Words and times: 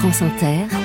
France 0.00 0.22
Inter, 0.22 0.77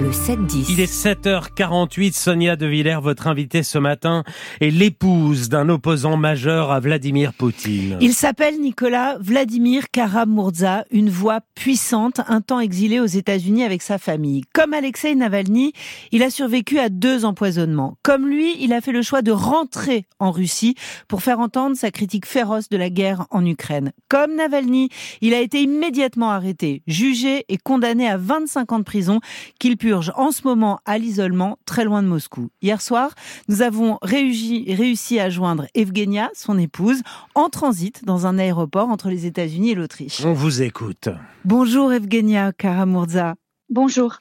le 0.00 0.10
7-10. 0.10 0.66
Il 0.70 0.80
est 0.80 0.92
7h48, 0.92 2.12
Sonia 2.14 2.56
De 2.56 2.66
Villers, 2.66 3.00
votre 3.02 3.26
invitée 3.26 3.62
ce 3.62 3.78
matin, 3.78 4.24
est 4.60 4.70
l'épouse 4.70 5.48
d'un 5.48 5.68
opposant 5.68 6.16
majeur 6.16 6.70
à 6.70 6.80
Vladimir 6.80 7.32
Poutine. 7.32 7.98
Il 8.00 8.14
s'appelle 8.14 8.60
Nicolas 8.60 9.16
Vladimir 9.20 9.90
Karamurza, 9.90 10.84
une 10.90 11.10
voix 11.10 11.40
puissante, 11.54 12.20
un 12.28 12.40
temps 12.40 12.60
exilé 12.60 13.00
aux 13.00 13.06
États-Unis 13.06 13.64
avec 13.64 13.82
sa 13.82 13.98
famille. 13.98 14.42
Comme 14.52 14.72
Alexei 14.72 15.14
Navalny, 15.14 15.72
il 16.10 16.22
a 16.22 16.30
survécu 16.30 16.78
à 16.78 16.88
deux 16.88 17.24
empoisonnements. 17.24 17.96
Comme 18.02 18.28
lui, 18.28 18.56
il 18.60 18.72
a 18.72 18.80
fait 18.80 18.92
le 18.92 19.02
choix 19.02 19.22
de 19.22 19.32
rentrer 19.32 20.06
en 20.18 20.30
Russie 20.30 20.74
pour 21.08 21.22
faire 21.22 21.40
entendre 21.40 21.76
sa 21.76 21.90
critique 21.90 22.26
féroce 22.26 22.68
de 22.68 22.76
la 22.76 22.90
guerre 22.90 23.26
en 23.30 23.44
Ukraine. 23.44 23.92
Comme 24.08 24.36
Navalny, 24.36 24.88
il 25.20 25.34
a 25.34 25.40
été 25.40 25.62
immédiatement 25.62 26.30
arrêté, 26.30 26.82
jugé 26.86 27.44
et 27.48 27.58
condamné 27.58 28.08
à 28.08 28.16
25 28.16 28.72
ans 28.72 28.78
de 28.78 28.84
prison 28.84 29.20
qu'il 29.58 29.76
purge 29.82 30.12
en 30.14 30.30
ce 30.30 30.42
moment 30.44 30.78
à 30.84 30.96
l'isolement 30.96 31.58
très 31.66 31.82
loin 31.82 32.04
de 32.04 32.06
Moscou. 32.06 32.50
Hier 32.62 32.80
soir, 32.80 33.16
nous 33.48 33.62
avons 33.62 33.98
réussi, 34.00 34.72
réussi 34.72 35.18
à 35.18 35.28
joindre 35.28 35.66
Evgenia, 35.74 36.30
son 36.34 36.56
épouse, 36.56 37.02
en 37.34 37.48
transit 37.48 38.04
dans 38.04 38.28
un 38.28 38.38
aéroport 38.38 38.90
entre 38.90 39.08
les 39.08 39.26
États-Unis 39.26 39.70
et 39.70 39.74
l'Autriche. 39.74 40.24
On 40.24 40.34
vous 40.34 40.62
écoute. 40.62 41.08
Bonjour 41.44 41.92
Evgenia 41.92 42.52
Karamurza. 42.52 43.34
Bonjour. 43.70 44.18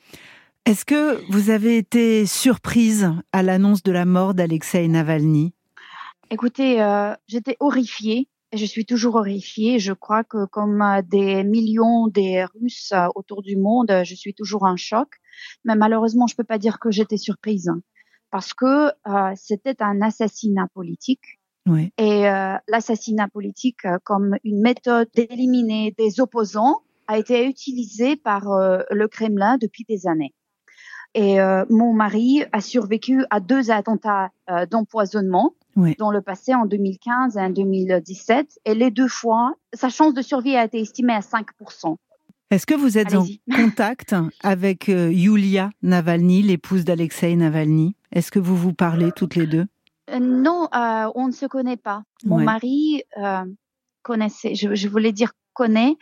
Est-ce 0.66 0.84
que 0.84 1.22
vous 1.32 1.52
avez 1.52 1.78
été 1.78 2.26
surprise 2.26 3.12
à 3.32 3.44
l'annonce 3.44 3.84
de 3.84 3.92
la 3.92 4.06
mort 4.06 4.34
d'Alexei 4.34 4.88
Navalny? 4.88 5.54
Écoutez, 6.32 6.82
euh, 6.82 7.14
j'étais 7.28 7.58
horrifiée. 7.60 8.28
Je 8.54 8.66
suis 8.66 8.86
toujours 8.86 9.16
horrifiée. 9.16 9.80
Je 9.80 9.94
crois 9.94 10.24
que 10.24 10.46
comme 10.46 10.82
euh, 10.82 11.02
des 11.02 11.44
millions 11.44 12.08
des 12.08 12.44
Russes 12.44 12.92
euh, 12.94 13.08
autour 13.16 13.42
du 13.42 13.56
monde, 13.56 14.02
je 14.04 14.16
suis 14.16 14.34
toujours 14.34 14.64
en 14.64 14.76
choc. 14.76 15.08
Mais 15.66 15.76
malheureusement, 15.76 16.28
je 16.28 16.36
peux 16.36 16.44
pas 16.44 16.58
dire 16.58 16.80
que 16.80 16.92
j'étais 16.92 17.18
surprise 17.18 17.70
hein, 17.70 17.82
parce 18.30 18.54
que 18.54 18.90
euh, 19.08 19.34
c'était 19.36 19.82
un 19.82 20.02
assassinat 20.02 20.68
politique. 20.74 21.40
Oui. 21.68 21.94
Et 21.98 22.28
euh, 22.28 22.58
l'assassinat 22.68 23.28
politique 23.28 23.86
euh, 23.86 23.98
comme 24.04 24.36
une 24.44 24.62
méthode 24.62 25.08
d'éliminer 25.16 25.94
des 25.98 26.20
opposants 26.20 26.82
a 27.08 27.18
été 27.18 27.46
utilisé 27.46 28.16
par 28.16 28.52
euh, 28.52 28.82
le 28.90 29.08
Kremlin 29.08 29.58
depuis 29.58 29.86
des 29.88 30.08
années. 30.08 30.34
Et 31.14 31.42
euh, 31.42 31.66
mon 31.70 31.94
mari 31.94 32.44
a 32.52 32.62
survécu 32.62 33.26
à 33.30 33.40
deux 33.42 33.70
attentats 33.70 34.30
d'empoisonnement 34.70 35.54
Oui. 35.76 35.96
dans 36.00 36.12
le 36.12 36.22
passé 36.22 36.54
en 36.54 36.66
2015 36.66 37.38
et 37.38 37.40
en 37.42 37.50
2017. 37.50 38.60
Et 38.66 38.76
les 38.76 38.92
deux 38.92 39.08
fois, 39.08 39.54
sa 39.74 39.90
chance 39.90 40.14
de 40.14 40.22
survie 40.22 40.56
a 40.56 40.66
été 40.66 40.80
estimée 40.80 41.14
à 41.14 41.20
5%. 41.22 41.96
Est-ce 42.50 42.66
que 42.66 42.74
vous 42.74 42.98
êtes 42.98 43.16
en 43.16 43.26
contact 43.56 44.14
avec 44.44 44.90
euh, 44.90 45.10
Yulia 45.12 45.70
Navalny, 45.82 46.42
l'épouse 46.42 46.84
d'Alexei 46.84 47.36
Navalny? 47.36 47.96
Est-ce 48.12 48.32
que 48.32 48.40
vous 48.40 48.58
vous 48.58 48.74
parlez 48.74 49.12
toutes 49.16 49.36
les 49.36 49.48
deux? 49.48 49.66
Euh, 50.10 50.20
non, 50.20 50.68
euh, 50.76 51.10
on 51.16 51.28
ne 51.28 51.32
se 51.32 51.46
connaît 51.46 51.78
pas. 51.78 52.04
Mon 52.26 52.38
Ouais. 52.38 52.44
mari 52.44 53.04
euh, 53.18 53.46
connaissait, 54.02 54.56
je, 54.56 54.76
je 54.76 54.88
voulais 54.90 55.14
dire 55.14 55.32
connaît, 55.54 55.96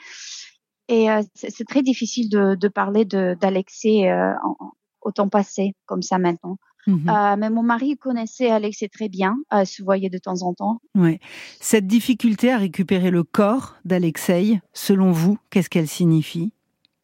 et 0.87 1.07
c'est 1.35 1.67
très 1.67 1.83
difficile 1.83 2.29
de, 2.29 2.55
de 2.55 2.67
parler 2.67 3.05
d'Alexei 3.05 4.11
en- 4.11 4.55
en- 4.59 4.71
au 5.01 5.11
temps 5.11 5.29
passé, 5.29 5.73
comme 5.85 6.01
ça 6.01 6.17
maintenant. 6.17 6.57
Mhm. 6.87 7.09
Euh, 7.09 7.35
mais 7.37 7.49
mon 7.49 7.63
mari 7.63 7.97
connaissait 7.97 8.49
Alexei 8.49 8.89
très 8.89 9.09
bien, 9.09 9.37
euh, 9.53 9.65
se 9.65 9.83
voyait 9.83 10.09
de 10.09 10.17
temps 10.17 10.41
en 10.41 10.53
temps. 10.53 10.81
Ouais. 10.95 11.19
Cette 11.59 11.87
difficulté 11.87 12.51
à 12.51 12.57
récupérer 12.57 13.11
le 13.11 13.23
corps 13.23 13.75
d'Alexei, 13.85 14.59
selon 14.73 15.11
vous, 15.11 15.37
qu'est-ce 15.49 15.69
qu'elle 15.69 15.87
signifie? 15.87 16.51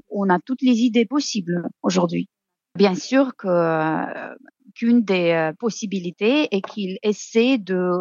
On 0.09 0.29
a 0.29 0.39
toutes 0.39 0.61
les 0.61 0.79
idées 0.79 1.05
possibles 1.05 1.67
aujourd'hui. 1.83 2.29
Bien 2.75 2.95
sûr 2.95 3.35
que 3.35 3.47
euh, 3.47 4.35
qu'une 4.75 5.01
des 5.03 5.31
euh, 5.31 5.53
possibilités 5.53 6.53
est 6.55 6.61
qu'il 6.61 6.97
essaie 7.03 7.57
de 7.57 7.91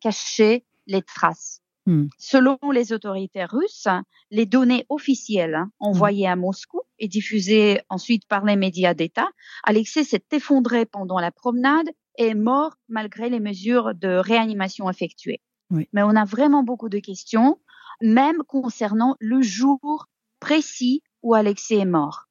cacher 0.00 0.64
les 0.86 1.02
traces. 1.02 1.60
Hmm. 1.86 2.06
Selon 2.18 2.58
les 2.72 2.92
autorités 2.92 3.44
russes, 3.44 3.88
les 4.30 4.46
données 4.46 4.86
officielles 4.88 5.64
envoyées 5.78 6.26
à 6.26 6.34
Moscou 6.34 6.80
et 6.98 7.08
diffusées 7.08 7.80
ensuite 7.90 8.26
par 8.26 8.44
les 8.44 8.56
médias 8.56 8.94
d'État, 8.94 9.28
Alexei 9.64 10.02
s'est 10.02 10.24
effondré 10.32 10.86
pendant 10.86 11.18
la 11.18 11.30
promenade 11.30 11.88
et 12.16 12.28
est 12.28 12.34
mort 12.34 12.74
malgré 12.88 13.28
les 13.28 13.40
mesures 13.40 13.94
de 13.94 14.08
réanimation 14.08 14.88
effectuées. 14.88 15.42
Oui. 15.70 15.88
Mais 15.92 16.02
on 16.02 16.16
a 16.16 16.24
vraiment 16.24 16.62
beaucoup 16.62 16.88
de 16.88 16.98
questions, 17.00 17.58
même 18.00 18.42
concernant 18.46 19.16
le 19.20 19.42
jour 19.42 20.06
précis 20.40 21.02
où 21.22 21.34
Alexei 21.34 21.78
est 21.78 21.84
mort. 21.84 22.26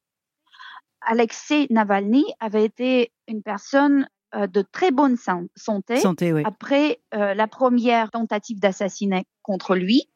Alexei 1.01 1.67
Navalny 1.69 2.23
avait 2.39 2.63
été 2.63 3.11
une 3.27 3.43
personne 3.43 4.07
de 4.33 4.61
très 4.61 4.91
bonne 4.91 5.15
san- 5.17 5.47
santé 5.55 5.97
Santé, 5.97 6.33
oui. 6.33 6.41
après 6.45 7.01
euh, 7.13 7.33
la 7.33 7.47
première 7.47 8.09
tentative 8.11 8.59
d'assassinat 8.59 9.23
contre 9.41 9.75
lui. 9.75 10.09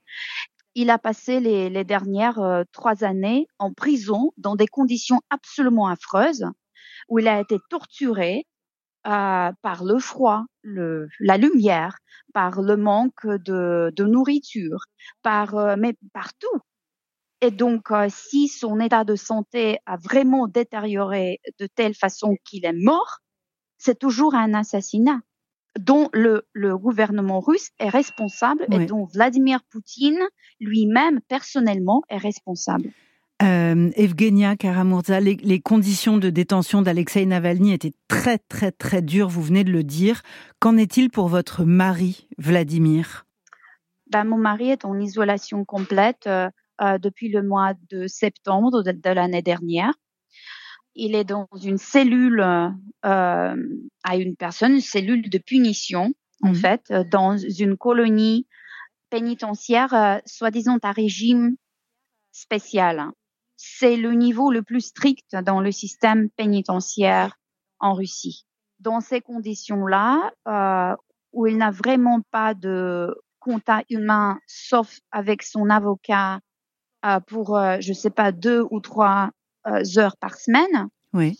Il 0.73 0.89
a 0.89 0.99
passé 0.99 1.39
les, 1.39 1.69
les 1.69 1.83
dernières 1.83 2.39
euh, 2.39 2.63
trois 2.71 3.03
années 3.03 3.47
en 3.57 3.73
prison 3.73 4.31
dans 4.37 4.55
des 4.55 4.67
conditions 4.67 5.21
absolument 5.29 5.87
affreuses, 5.87 6.45
où 7.09 7.19
il 7.19 7.27
a 7.27 7.39
été 7.39 7.57
torturé 7.69 8.45
euh, 9.07 9.51
par 9.61 9.83
le 9.83 9.99
froid, 9.99 10.45
le, 10.61 11.07
la 11.19 11.37
lumière, 11.37 11.97
par 12.33 12.61
le 12.61 12.77
manque 12.77 13.25
de, 13.25 13.91
de 13.95 14.03
nourriture, 14.03 14.81
par 15.23 15.55
euh, 15.55 15.75
mais 15.77 15.95
partout. 16.13 16.59
Et 17.41 17.51
donc, 17.51 17.91
euh, 17.91 18.07
si 18.09 18.47
son 18.47 18.79
état 18.79 19.03
de 19.03 19.15
santé 19.15 19.77
a 19.85 19.97
vraiment 19.97 20.47
détérioré 20.47 21.39
de 21.59 21.67
telle 21.67 21.93
façon 21.93 22.35
qu'il 22.43 22.65
est 22.65 22.73
mort, 22.73 23.19
c'est 23.77 23.99
toujours 23.99 24.35
un 24.35 24.53
assassinat 24.53 25.19
dont 25.79 26.09
le, 26.13 26.47
le 26.53 26.77
gouvernement 26.77 27.39
russe 27.39 27.69
est 27.79 27.89
responsable 27.89 28.65
Oui. 28.69 28.83
et 28.83 28.85
dont 28.87 29.05
Vladimir 29.05 29.59
Poutine 29.69 30.19
lui-même 30.59 31.21
personnellement 31.27 32.01
est 32.09 32.17
responsable. 32.17 32.91
Euh, 33.43 33.91
Evgenia 33.95 34.55
Karamurza, 34.55 35.19
les, 35.19 35.35
les 35.35 35.59
conditions 35.59 36.17
de 36.17 36.31
détention 36.31 36.81
d'Alexei 36.81 37.23
Navalny 37.27 37.71
étaient 37.73 37.93
très 38.07 38.39
très 38.39 38.71
très 38.71 39.03
dures, 39.03 39.29
vous 39.29 39.43
venez 39.43 39.63
de 39.63 39.71
le 39.71 39.83
dire. 39.83 40.23
Qu'en 40.59 40.75
est-il 40.77 41.11
pour 41.11 41.27
votre 41.27 41.63
mari, 41.63 42.27
Vladimir? 42.39 43.27
Ben, 44.09 44.23
mon 44.23 44.37
mari 44.37 44.71
est 44.71 44.85
en 44.85 44.99
isolation 44.99 45.65
complète 45.65 46.25
euh, 46.25 46.49
euh, 46.81 46.97
depuis 46.97 47.29
le 47.29 47.43
mois 47.43 47.73
de 47.91 48.07
septembre 48.07 48.81
de, 48.81 48.91
de 48.91 49.09
l'année 49.11 49.43
dernière. 49.43 49.93
Il 50.99 51.13
est 51.13 51.23
dans 51.23 51.47
une 51.63 51.77
cellule 51.77 52.41
euh, 52.41 53.55
à 54.03 54.15
une 54.17 54.35
personne, 54.35 54.73
une 54.73 54.81
cellule 54.81 55.29
de 55.29 55.37
punition, 55.37 56.13
en 56.41 56.49
Mhm. 56.49 56.55
fait, 56.55 56.81
euh, 56.89 57.03
dans 57.09 57.37
une 57.37 57.77
colonie 57.77 58.47
pénitentiaire, 59.11 59.93
euh, 59.93 60.17
soi-disant 60.25 60.79
à 60.81 60.91
régime 60.91 61.55
spécial. 62.31 63.11
C'est 63.57 63.95
le 63.95 64.13
niveau 64.13 64.51
le 64.51 64.63
plus 64.63 64.81
strict 64.81 65.35
dans 65.35 65.61
le 65.61 65.71
système 65.71 66.29
pénitentiaire 66.31 67.37
en 67.79 67.93
Russie. 67.93 68.45
Dans 68.79 68.99
ces 68.99 69.21
conditions-là, 69.21 70.31
euh, 70.47 70.95
où 71.31 71.45
il 71.45 71.57
n'a 71.57 71.69
vraiment 71.71 72.21
pas 72.31 72.55
de 72.55 73.15
contact 73.39 73.91
humain, 73.91 74.39
sauf 74.47 74.97
avec 75.11 75.43
son 75.43 75.69
avocat 75.69 76.39
pour, 77.27 77.57
je 77.79 77.93
sais 77.93 78.09
pas, 78.09 78.31
deux 78.33 78.65
ou 78.69 78.81
trois 78.81 79.29
heures 79.97 80.17
par 80.17 80.35
semaine, 80.37 80.87
Oui. 81.13 81.39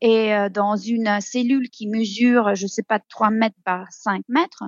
et 0.00 0.34
euh, 0.34 0.48
dans 0.48 0.76
une 0.76 1.20
cellule 1.20 1.68
qui 1.70 1.88
mesure, 1.88 2.54
je 2.54 2.66
sais 2.66 2.82
pas, 2.82 2.98
3 3.08 3.30
mètres 3.30 3.56
par 3.64 3.86
5 3.92 4.22
mètres, 4.28 4.64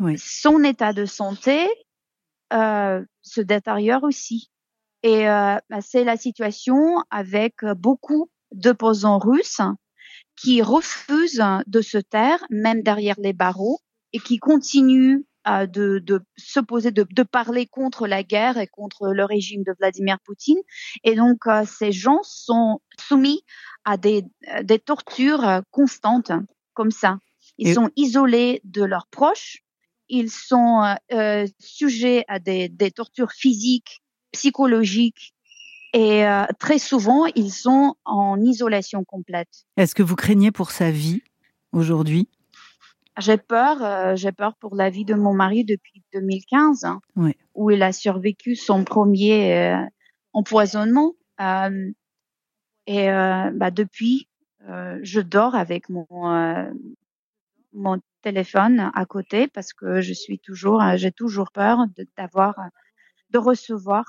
Oui. 0.00 0.16
son 0.18 0.62
état 0.64 0.92
de 0.92 1.04
santé 1.06 1.68
euh, 2.52 3.04
se 3.22 3.40
détériore 3.40 4.02
aussi. 4.04 4.50
Et 5.02 5.28
euh, 5.28 5.56
bah, 5.70 5.80
c'est 5.80 6.04
la 6.04 6.16
situation 6.16 6.76
avec 7.10 7.62
euh, 7.62 7.74
beaucoup 7.74 8.30
d'opposants 8.52 9.18
russes 9.18 9.60
qui 10.36 10.60
refusent 10.62 11.44
de 11.66 11.80
se 11.80 11.98
taire, 11.98 12.44
même 12.50 12.82
derrière 12.82 13.16
les 13.18 13.32
barreaux, 13.32 13.78
et 14.12 14.18
qui 14.18 14.38
continuent 14.38 15.22
de, 15.46 15.98
de 15.98 16.20
s'opposer, 16.36 16.90
de, 16.90 17.06
de 17.10 17.22
parler 17.22 17.66
contre 17.66 18.06
la 18.06 18.22
guerre 18.22 18.58
et 18.58 18.66
contre 18.66 19.08
le 19.12 19.24
régime 19.24 19.62
de 19.62 19.74
Vladimir 19.78 20.18
Poutine. 20.24 20.60
Et 21.04 21.14
donc, 21.14 21.46
euh, 21.46 21.64
ces 21.66 21.92
gens 21.92 22.20
sont 22.22 22.80
soumis 22.98 23.42
à 23.84 23.96
des, 23.96 24.24
euh, 24.48 24.62
des 24.62 24.78
tortures 24.78 25.46
euh, 25.46 25.60
constantes, 25.70 26.32
comme 26.74 26.90
ça. 26.90 27.18
Ils 27.58 27.68
Et- 27.68 27.74
sont 27.74 27.90
isolés 27.96 28.60
de 28.64 28.84
leurs 28.84 29.06
proches, 29.06 29.62
ils 30.08 30.30
sont 30.30 30.96
euh, 31.12 31.46
sujets 31.58 32.24
à 32.28 32.38
des, 32.38 32.68
des 32.68 32.90
tortures 32.90 33.32
physiques, 33.32 34.02
psychologiques, 34.32 35.34
et 35.92 36.24
euh, 36.24 36.44
très 36.58 36.78
souvent, 36.78 37.26
ils 37.34 37.50
sont 37.52 37.96
en 38.04 38.40
isolation 38.40 39.04
complète. 39.04 39.66
Est-ce 39.76 39.94
que 39.94 40.04
vous 40.04 40.14
craignez 40.16 40.52
pour 40.52 40.70
sa 40.70 40.90
vie 40.90 41.22
aujourd'hui? 41.72 42.28
J'ai 43.18 43.36
peur, 43.36 43.82
euh, 43.82 44.16
j'ai 44.16 44.32
peur 44.32 44.54
pour 44.56 44.74
la 44.74 44.88
vie 44.88 45.04
de 45.04 45.14
mon 45.14 45.34
mari 45.34 45.64
depuis 45.64 46.02
2015, 46.12 46.84
hein, 46.84 47.00
où 47.54 47.70
il 47.70 47.82
a 47.82 47.92
survécu 47.92 48.54
son 48.56 48.84
premier 48.84 49.56
euh, 49.56 49.84
empoisonnement. 50.32 51.14
Euh, 51.40 51.90
Et 52.86 53.06
bah, 53.06 53.70
depuis, 53.70 54.28
je 54.66 55.20
dors 55.20 55.54
avec 55.54 55.88
mon 55.88 56.06
mon 57.72 58.00
téléphone 58.22 58.90
à 58.94 59.04
côté 59.06 59.46
parce 59.46 59.72
que 59.72 60.00
je 60.00 60.12
suis 60.12 60.40
toujours, 60.40 60.82
j'ai 60.96 61.12
toujours 61.12 61.52
peur 61.52 61.86
d'avoir, 62.16 62.56
de, 63.30 63.38
recevoir 63.38 64.04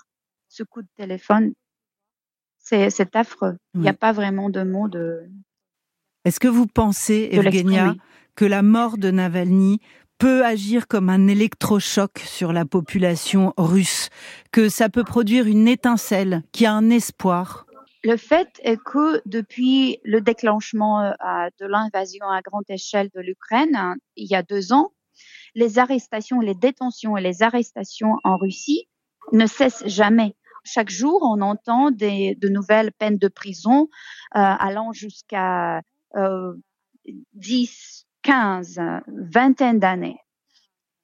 ce 0.48 0.64
coup 0.64 0.82
de 0.82 0.90
téléphone. 0.96 1.54
C'est 2.58 3.16
affreux. 3.16 3.58
Il 3.76 3.82
n'y 3.82 3.90
a 3.90 3.94
pas 3.94 4.14
vraiment 4.14 4.50
de 4.50 4.64
mots 4.64 4.88
de. 4.88 5.30
Est-ce 6.26 6.40
que 6.40 6.48
vous 6.48 6.68
pensez, 6.68 7.30
Evgenia, 7.32 7.96
que 8.36 8.46
la 8.46 8.62
mort 8.62 8.98
de 8.98 9.10
Navalny 9.12 9.80
peut 10.20 10.46
agir 10.46 10.88
comme 10.88 11.10
un 11.10 11.28
électrochoc 11.28 12.20
sur 12.20 12.54
la 12.54 12.64
population 12.66 13.54
russe, 13.58 14.10
que 14.52 14.70
ça 14.70 14.88
peut 14.88 15.04
produire 15.04 15.48
une 15.48 15.68
étincelle, 15.68 16.44
qui 16.52 16.68
a 16.68 16.74
un 16.74 16.92
espoir? 16.92 17.66
Le 18.04 18.18
fait 18.18 18.50
est 18.64 18.78
que 18.78 19.22
depuis 19.26 20.00
le 20.04 20.22
déclenchement 20.22 21.02
euh, 21.02 21.14
de 21.60 21.66
l'invasion 21.66 22.28
à 22.28 22.42
grande 22.42 22.70
échelle 22.70 23.10
de 23.16 23.22
l'Ukraine, 23.22 23.76
hein, 23.76 23.96
il 24.16 24.30
y 24.30 24.36
a 24.36 24.44
deux 24.44 24.74
ans, 24.74 24.92
les 25.56 25.80
arrestations, 25.80 26.40
les 26.40 26.56
détentions 26.56 27.18
et 27.18 27.22
les 27.22 27.42
arrestations 27.42 28.18
en 28.24 28.38
Russie 28.38 28.88
ne 29.32 29.48
cessent 29.48 29.88
jamais. 29.88 30.36
Chaque 30.64 30.90
jour, 30.90 31.20
on 31.24 31.42
entend 31.42 31.90
des, 31.90 32.36
de 32.36 32.48
nouvelles 32.48 32.92
peines 32.92 33.18
de 33.18 33.28
prison 33.28 33.90
euh, 34.36 34.40
allant 34.40 34.94
jusqu'à 34.94 35.82
euh, 36.16 36.54
10, 37.34 38.08
15, 38.24 38.80
vingtaine 39.08 39.80
d'années. 39.80 40.20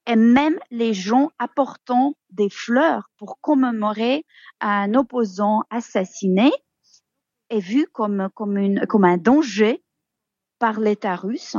Et 0.06 0.16
même 0.16 0.58
les 0.72 0.94
gens 0.94 1.30
apportant 1.38 2.14
des 2.32 2.50
fleurs 2.50 3.10
pour 3.18 3.40
commémorer 3.42 4.26
un 4.62 4.94
opposant 4.94 5.64
assassiné 5.70 6.52
est 7.50 7.60
vu 7.60 7.88
comme, 7.92 8.30
comme, 8.34 8.58
une, 8.58 8.86
comme 8.88 9.04
un 9.04 9.18
danger 9.18 9.84
par 10.60 10.80
l'État 10.80 11.16
russe. 11.16 11.58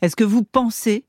Est-ce 0.00 0.14
que 0.14 0.24
vous 0.24 0.44
pensez 0.44 1.06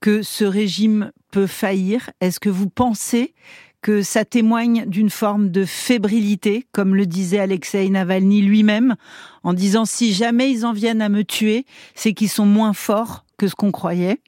que 0.00 0.22
ce 0.22 0.44
régime 0.44 1.12
peut 1.30 1.46
faillir? 1.46 2.10
Est-ce 2.20 2.40
que 2.40 2.48
vous 2.48 2.68
pensez 2.68 3.34
que 3.82 4.02
ça 4.02 4.24
témoigne 4.24 4.86
d'une 4.86 5.10
forme 5.10 5.50
de 5.50 5.64
fébrilité, 5.64 6.66
comme 6.70 6.94
le 6.94 7.04
disait 7.04 7.40
Alexei 7.40 7.88
Navalny 7.90 8.40
lui-même, 8.40 8.94
en 9.42 9.52
disant 9.52 9.84
si 9.84 10.12
jamais 10.12 10.50
ils 10.50 10.64
en 10.64 10.72
viennent 10.72 11.02
à 11.02 11.08
me 11.08 11.24
tuer, 11.24 11.66
c'est 11.94 12.14
qu'ils 12.14 12.28
sont 12.28 12.46
moins 12.46 12.72
forts 12.72 13.26
que 13.36 13.48
ce 13.48 13.56
qu'on 13.56 13.72
croyait 13.72 14.20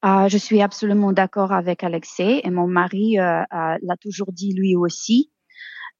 ah, 0.00 0.28
Je 0.28 0.38
suis 0.38 0.62
absolument 0.62 1.12
d'accord 1.12 1.52
avec 1.52 1.82
Alexei 1.82 2.40
et 2.44 2.50
mon 2.50 2.68
mari 2.68 3.18
euh, 3.18 3.42
l'a 3.50 3.96
toujours 4.00 4.32
dit 4.32 4.54
lui 4.54 4.76
aussi 4.76 5.32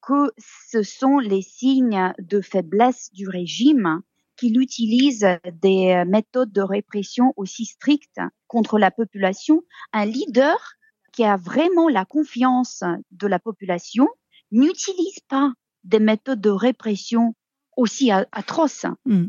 que 0.00 0.32
ce 0.70 0.84
sont 0.84 1.18
les 1.18 1.42
signes 1.42 2.14
de 2.20 2.40
faiblesse 2.40 3.10
du 3.12 3.28
régime 3.28 4.00
qu'il 4.36 4.60
utilise 4.60 5.26
des 5.60 6.04
méthodes 6.06 6.52
de 6.52 6.62
répression 6.62 7.34
aussi 7.36 7.64
strictes 7.64 8.20
contre 8.46 8.78
la 8.78 8.92
population. 8.92 9.62
Un 9.92 10.06
leader 10.06 10.77
qui 11.18 11.24
a 11.24 11.36
vraiment 11.36 11.88
la 11.88 12.04
confiance 12.04 12.84
de 13.10 13.26
la 13.26 13.40
population 13.40 14.06
n'utilise 14.52 15.18
pas 15.28 15.52
des 15.82 15.98
méthodes 15.98 16.40
de 16.40 16.48
répression 16.48 17.34
aussi 17.76 18.12
atroces. 18.12 18.86
Mmh. 19.04 19.24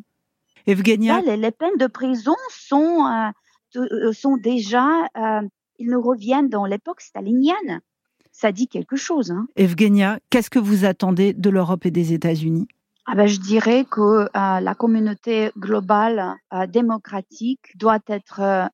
Evgenia... 0.68 1.22
les, 1.22 1.50
peines 1.50 1.78
de 1.80 1.88
prison 1.88 2.36
sont, 2.52 3.08
euh, 3.08 3.32
euh, 3.78 4.14
sont 4.14 4.38
déjà, 4.38 5.08
euh, 5.18 5.42
ils 5.80 5.90
nous 5.90 6.00
reviennent 6.00 6.50
dans 6.50 6.66
l'époque 6.66 7.02
stalinienne 7.02 7.82
ça 8.32 8.52
dit 8.52 8.68
quelque 8.68 8.96
chose. 8.96 9.32
Hein. 9.32 9.48
Evgenia, 9.56 10.20
qu'est-ce 10.30 10.52
que 10.52 10.60
vous 10.60 10.86
attendez 10.86 11.34
de 11.34 11.50
l'Europe 11.50 11.86
et 11.88 11.92
des 11.92 12.14
États-Unis? 12.14 12.68
Ah 13.08 13.16
ben, 13.16 13.26
je 13.26 13.40
dirais 13.40 13.84
que 13.84 14.02
euh, 14.02 14.28
la 14.34 14.76
communauté 14.76 15.52
globale 15.58 16.36
démocratique 16.70 17.76
doit 17.76 18.00
être 18.08 18.70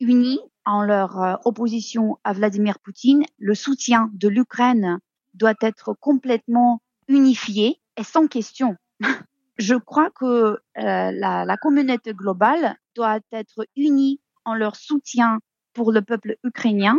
unie 0.00 0.40
en 0.64 0.82
leur 0.82 1.40
opposition 1.44 2.18
à 2.24 2.32
Vladimir 2.32 2.78
Poutine. 2.78 3.24
Le 3.38 3.54
soutien 3.54 4.10
de 4.14 4.28
l'Ukraine 4.28 4.98
doit 5.34 5.54
être 5.60 5.94
complètement 6.00 6.80
unifié 7.08 7.80
et 7.96 8.04
sans 8.04 8.26
question. 8.26 8.76
je 9.58 9.74
crois 9.74 10.10
que 10.10 10.58
la, 10.76 11.44
la 11.44 11.56
communauté 11.56 12.12
globale 12.14 12.76
doit 12.94 13.20
être 13.32 13.66
unie 13.76 14.20
en 14.44 14.54
leur 14.54 14.76
soutien 14.76 15.38
pour 15.72 15.92
le 15.92 16.02
peuple 16.02 16.36
ukrainien 16.44 16.98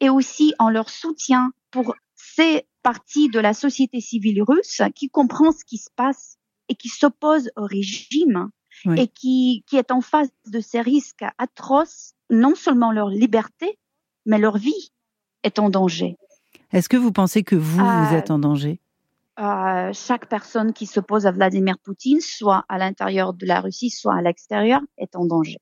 et 0.00 0.10
aussi 0.10 0.54
en 0.58 0.70
leur 0.70 0.90
soutien 0.90 1.52
pour 1.70 1.94
ces 2.14 2.66
parties 2.82 3.28
de 3.28 3.40
la 3.40 3.54
société 3.54 4.00
civile 4.00 4.42
russe 4.42 4.82
qui 4.94 5.08
comprend 5.08 5.52
ce 5.52 5.64
qui 5.64 5.78
se 5.78 5.90
passe 5.94 6.38
et 6.68 6.74
qui 6.74 6.88
s'oppose 6.88 7.50
au 7.56 7.64
régime 7.64 8.50
et 8.96 9.08
qui, 9.08 9.64
qui 9.66 9.76
est 9.76 9.90
en 9.90 10.00
face 10.00 10.28
de 10.46 10.60
ces 10.60 10.80
risques 10.80 11.24
atroces, 11.38 12.14
non 12.30 12.54
seulement 12.54 12.92
leur 12.92 13.08
liberté, 13.08 13.78
mais 14.26 14.38
leur 14.38 14.58
vie 14.58 14.92
est 15.42 15.58
en 15.58 15.70
danger. 15.70 16.16
Est-ce 16.72 16.88
que 16.88 16.96
vous 16.96 17.12
pensez 17.12 17.42
que 17.42 17.56
vous, 17.56 17.78
vous 17.78 18.14
euh, 18.14 18.18
êtes 18.18 18.30
en 18.30 18.38
danger? 18.38 18.80
euh, 19.38 19.90
Chaque 19.92 20.28
personne 20.28 20.72
qui 20.72 20.86
s'oppose 20.86 21.26
à 21.26 21.30
Vladimir 21.30 21.78
Poutine, 21.78 22.20
soit 22.20 22.64
à 22.68 22.78
l'intérieur 22.78 23.34
de 23.34 23.46
la 23.46 23.60
Russie, 23.60 23.90
soit 23.90 24.16
à 24.16 24.22
l'extérieur, 24.22 24.80
est 24.98 25.14
en 25.16 25.24
danger. 25.24 25.58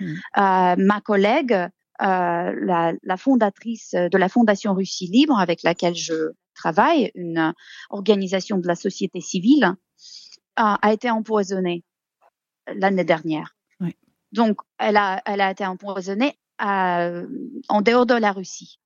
Hmm. 0.00 0.14
Euh, 0.38 0.76
ma 0.78 1.00
collègue 1.02 1.52
euh, 1.52 2.52
la, 2.60 2.92
la, 3.02 3.16
fondatrice 3.16 3.92
de 3.94 4.18
la 4.18 4.28
Fondation 4.28 4.74
Russie 4.74 5.06
Libre, 5.06 5.38
avec 5.38 5.62
laquelle 5.62 5.94
je 5.94 6.32
travaille, 6.54 7.10
une 7.14 7.54
organisation 7.88 8.58
de 8.58 8.66
la 8.66 8.74
société 8.74 9.22
civile, 9.22 9.74
a, 10.56 10.74
a 10.86 10.92
été 10.92 11.10
empoisonnée 11.10 11.84
l'année 12.74 13.04
dernière. 13.04 13.56
Oui. 13.80 13.94
Donc, 14.32 14.60
elle 14.78 14.96
a, 14.96 15.22
elle 15.26 15.40
a 15.40 15.50
été 15.50 15.64
empoisonnée 15.64 16.38
à, 16.58 17.10
en 17.68 17.82
dehors 17.82 18.06
de 18.06 18.14
la 18.14 18.32
Russie, 18.32 18.78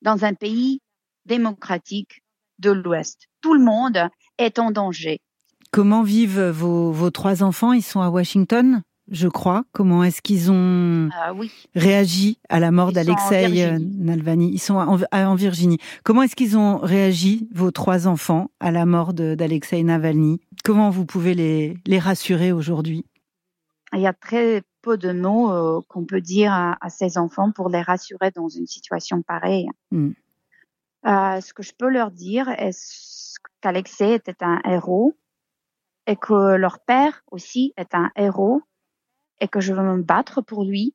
dans 0.00 0.24
un 0.24 0.34
pays 0.34 0.80
démocratique 1.26 2.22
de 2.58 2.70
l'Ouest. 2.70 3.28
Tout 3.40 3.54
le 3.54 3.64
monde 3.64 4.08
est 4.38 4.58
en 4.58 4.70
danger. 4.70 5.20
Comment 5.70 6.02
vivent 6.02 6.50
vos, 6.50 6.92
vos 6.92 7.10
trois 7.10 7.42
enfants? 7.42 7.72
Ils 7.72 7.82
sont 7.82 8.00
à 8.00 8.10
Washington? 8.10 8.82
Je 9.12 9.28
crois. 9.28 9.64
Comment 9.72 10.02
est-ce 10.02 10.20
qu'ils 10.22 10.50
ont 10.50 11.08
ah 11.12 11.32
réagi 11.74 12.38
à 12.48 12.58
la 12.58 12.70
mort 12.70 12.92
d'Alexei 12.92 13.64
euh, 13.64 13.78
Navalny? 13.78 14.50
Ils 14.52 14.58
sont 14.58 14.74
en, 14.74 15.34
Virginie. 15.34 15.78
Comment 16.02 16.22
est-ce 16.22 16.34
qu'ils 16.34 16.56
ont 16.56 16.78
réagi, 16.78 17.48
vos 17.54 17.70
trois 17.70 18.08
enfants, 18.08 18.50
à 18.60 18.70
la 18.70 18.86
mort 18.86 19.12
d'Alexei 19.12 19.82
Navalny? 19.82 20.40
Comment 20.64 20.90
vous 20.90 21.06
pouvez 21.06 21.34
les, 21.34 21.76
les 21.86 21.98
rassurer 21.98 22.52
aujourd'hui? 22.52 23.04
Il 23.92 24.00
y 24.00 24.06
a 24.06 24.12
très 24.14 24.62
peu 24.80 24.96
de 24.96 25.12
mots 25.12 25.52
euh, 25.52 25.80
qu'on 25.88 26.04
peut 26.04 26.20
dire 26.20 26.52
à, 26.52 26.90
ces 26.90 27.18
enfants 27.18 27.52
pour 27.52 27.68
les 27.68 27.82
rassurer 27.82 28.30
dans 28.30 28.48
une 28.48 28.66
situation 28.66 29.22
pareille. 29.22 29.68
Hmm. 29.90 30.10
Euh, 31.06 31.40
ce 31.40 31.52
que 31.52 31.62
je 31.62 31.72
peux 31.76 31.88
leur 31.88 32.10
dire 32.10 32.48
est 32.48 32.76
qu'Alexei 33.60 34.14
était 34.14 34.42
un 34.42 34.60
héros 34.64 35.14
et 36.06 36.16
que 36.16 36.56
leur 36.56 36.80
père 36.80 37.22
aussi 37.30 37.72
est 37.76 37.94
un 37.94 38.10
héros? 38.16 38.62
Et 39.42 39.48
que 39.48 39.60
je 39.60 39.74
veux 39.74 39.82
me 39.82 40.02
battre 40.02 40.40
pour 40.40 40.64
lui 40.64 40.94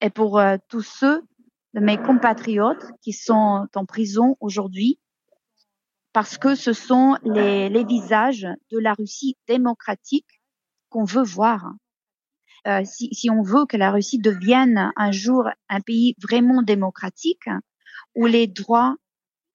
et 0.00 0.10
pour 0.10 0.38
euh, 0.38 0.56
tous 0.68 0.82
ceux 0.82 1.26
de 1.74 1.80
mes 1.80 1.98
compatriotes 1.98 2.86
qui 3.02 3.12
sont 3.12 3.66
en 3.74 3.84
prison 3.84 4.36
aujourd'hui 4.40 5.00
parce 6.12 6.38
que 6.38 6.54
ce 6.54 6.72
sont 6.72 7.16
les, 7.24 7.84
visages 7.84 8.46
de 8.70 8.78
la 8.78 8.94
Russie 8.94 9.36
démocratique 9.46 10.40
qu'on 10.88 11.04
veut 11.04 11.24
voir. 11.24 11.72
Euh, 12.66 12.82
si, 12.84 13.30
on 13.30 13.42
veut 13.42 13.66
que 13.66 13.76
la 13.76 13.90
Russie 13.90 14.18
devienne 14.18 14.92
un 14.96 15.12
jour 15.12 15.48
un 15.68 15.80
pays 15.80 16.16
vraiment 16.20 16.62
démocratique, 16.62 17.48
où 18.16 18.26
les 18.26 18.48
droits 18.48 18.96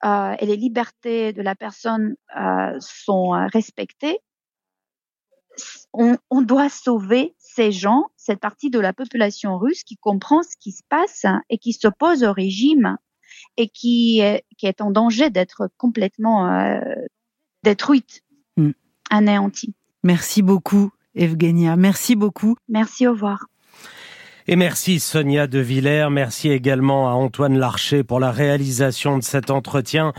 euh, 0.04 0.34
et 0.38 0.46
les 0.46 0.56
libertés 0.56 1.34
de 1.34 1.42
la 1.42 1.54
personne 1.54 2.16
sont 2.80 3.30
respectés, 3.52 4.18
on, 5.92 6.16
on, 6.30 6.42
doit 6.42 6.68
sauver 6.68 7.34
ces 7.38 7.72
gens, 7.72 8.04
cette 8.16 8.40
partie 8.40 8.70
de 8.70 8.78
la 8.78 8.92
population 8.92 9.58
russe 9.58 9.82
qui 9.84 9.96
comprend 9.96 10.42
ce 10.42 10.56
qui 10.60 10.72
se 10.72 10.82
passe 10.88 11.24
et 11.50 11.58
qui 11.58 11.72
s'oppose 11.72 12.22
au 12.24 12.32
régime 12.32 12.96
et 13.56 13.68
qui 13.68 14.20
est, 14.20 14.44
qui 14.58 14.66
est 14.66 14.80
en 14.80 14.90
danger 14.90 15.30
d'être 15.30 15.68
complètement 15.76 16.48
euh, 16.48 16.80
détruite, 17.62 18.22
mm. 18.56 18.70
anéantie. 19.10 19.74
Merci 20.02 20.42
beaucoup, 20.42 20.90
Evgenia. 21.14 21.76
Merci 21.76 22.16
beaucoup. 22.16 22.56
Merci, 22.68 23.06
au 23.06 23.12
revoir. 23.12 23.46
Et 24.48 24.54
merci 24.54 25.00
Sonia 25.00 25.48
De 25.48 25.58
Villers, 25.58 26.08
merci 26.10 26.50
également 26.50 27.08
à 27.10 27.12
Antoine 27.14 27.58
Larcher 27.58 28.04
pour 28.04 28.20
la 28.20 28.30
réalisation 28.30 29.18
de 29.18 29.24
cet 29.24 29.50
entretien. 29.50 30.12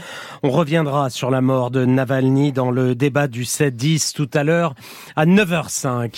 On 0.43 0.50
reviendra 0.50 1.10
sur 1.10 1.31
la 1.31 1.39
mort 1.39 1.72
de 1.72 1.86
Navalny 1.86 2.51
dans 2.51 2.69
le 2.69 2.93
débat 2.93 3.27
du 3.27 3.43
7-10 3.43 4.13
tout 4.13 4.29
à 4.34 4.43
l'heure 4.43 4.74
à 5.15 5.25
9h05. 5.25 6.17